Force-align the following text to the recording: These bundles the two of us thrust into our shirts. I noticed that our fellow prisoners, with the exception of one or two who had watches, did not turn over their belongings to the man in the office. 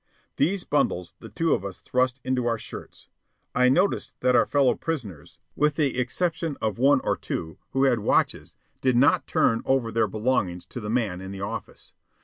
These 0.37 0.63
bundles 0.63 1.13
the 1.19 1.29
two 1.29 1.53
of 1.53 1.63
us 1.63 1.79
thrust 1.79 2.21
into 2.23 2.47
our 2.47 2.57
shirts. 2.57 3.07
I 3.53 3.69
noticed 3.69 4.19
that 4.21 4.35
our 4.35 4.47
fellow 4.47 4.73
prisoners, 4.73 5.37
with 5.55 5.75
the 5.75 5.95
exception 5.99 6.57
of 6.59 6.79
one 6.79 7.01
or 7.01 7.15
two 7.15 7.59
who 7.69 7.83
had 7.83 7.99
watches, 7.99 8.55
did 8.81 8.95
not 8.97 9.27
turn 9.27 9.61
over 9.63 9.91
their 9.91 10.07
belongings 10.07 10.65
to 10.69 10.79
the 10.79 10.89
man 10.89 11.21
in 11.21 11.29
the 11.29 11.41
office. 11.41 11.93